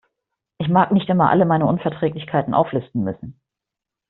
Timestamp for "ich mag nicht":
0.57-1.09